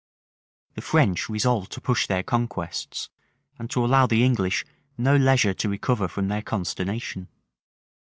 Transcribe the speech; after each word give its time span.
The 0.73 0.81
French 0.81 1.29
resolved 1.29 1.71
to 1.73 1.79
push 1.79 2.07
their 2.07 2.23
conquests, 2.23 3.11
and 3.59 3.69
to 3.69 3.85
allow 3.85 4.07
the 4.07 4.23
English 4.25 4.65
no 4.97 5.15
leisure 5.15 5.53
to 5.53 5.69
recover 5.69 6.07
from 6.07 6.27
their 6.27 6.41
consternation. 6.41 7.27